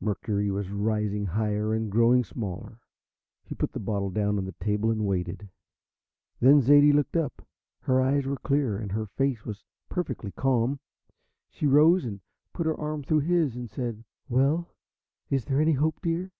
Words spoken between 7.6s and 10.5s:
Her eyes were clear, and her face was perfectly